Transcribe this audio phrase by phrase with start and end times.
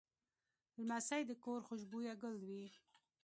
[0.81, 2.65] لمسی د کور خوشبویه ګل وي.